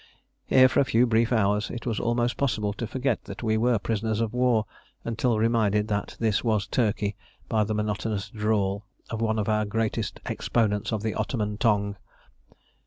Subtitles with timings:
[0.47, 3.77] Here for a few brief hours it was almost possible to forget that we were
[3.77, 4.65] prisoners of war,
[5.03, 7.15] until reminded that this was Turkey
[7.47, 11.97] by the monotonous drawl of one of our greatest exponents of the Ottoman tongue.